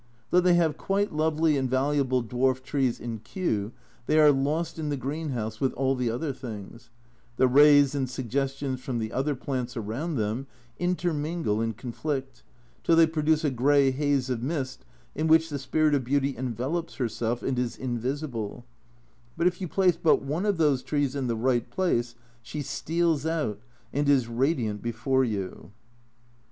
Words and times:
Though 0.31 0.39
they 0.39 0.55
have 0.55 0.79
quite 0.79 1.13
lovely 1.13 1.57
and 1.57 1.69
valuable 1.69 2.23
dwarf 2.23 2.63
trees 2.63 2.99
in 2.99 3.19
Kew, 3.19 3.71
they 4.07 4.17
are 4.17 4.31
lost 4.31 4.79
in 4.79 4.89
the 4.89 4.97
greenhouse 4.97 5.61
with 5.61 5.73
all 5.73 5.93
the 5.93 6.09
other 6.09 6.33
things; 6.33 6.89
the 7.37 7.47
rays 7.47 7.93
and 7.93 8.09
suggestions 8.09 8.81
from 8.81 8.97
the 8.97 9.11
other 9.11 9.35
plants 9.35 9.77
around 9.77 10.15
them 10.15 10.47
intermingle 10.79 11.61
and 11.61 11.77
conflict, 11.77 12.41
till 12.83 12.95
they 12.95 13.05
produce 13.05 13.43
a 13.43 13.51
grey 13.51 13.91
haze 13.91 14.27
of 14.31 14.41
mist 14.41 14.85
in 15.13 15.27
which 15.27 15.49
the 15.51 15.59
spirit 15.59 15.93
of 15.93 16.03
beauty 16.03 16.35
envelops 16.35 16.95
herself 16.95 17.43
and 17.43 17.59
is 17.59 17.77
invisible; 17.77 18.65
but 19.37 19.45
if 19.45 19.61
you 19.61 19.67
place 19.67 19.97
but 20.01 20.23
one 20.23 20.47
of 20.47 20.57
those 20.57 20.81
trees 20.81 21.15
in 21.15 21.27
the 21.27 21.35
right 21.35 21.69
place, 21.69 22.15
she 22.41 22.63
steals 22.63 23.23
out 23.27 23.59
and 23.93 24.09
is 24.09 24.27
radiant 24.27 24.81
before 24.81 25.23
you. 25.23 25.69